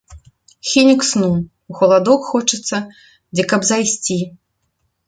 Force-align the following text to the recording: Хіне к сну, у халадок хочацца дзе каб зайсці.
Хіне 0.69 0.95
к 1.01 1.05
сну, 1.09 1.29
у 1.73 1.77
халадок 1.81 2.27
хочацца 2.33 2.77
дзе 3.35 3.43
каб 3.55 3.71
зайсці. 3.73 4.21